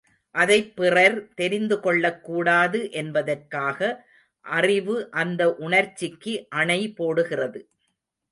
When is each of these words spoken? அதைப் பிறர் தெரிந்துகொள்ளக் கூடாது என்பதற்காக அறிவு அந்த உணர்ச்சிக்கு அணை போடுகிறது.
அதைப் 0.35 0.75
பிறர் 0.75 1.27
தெரிந்துகொள்ளக் 1.41 2.21
கூடாது 2.21 2.91
என்பதற்காக 2.91 4.07
அறிவு 4.45 5.09
அந்த 5.11 5.55
உணர்ச்சிக்கு 5.55 6.45
அணை 6.49 6.93
போடுகிறது. 6.93 7.61